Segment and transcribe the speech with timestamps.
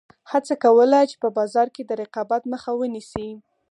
[0.31, 3.29] هڅه کوله چې په بازار کې د رقابت مخه ونیسي.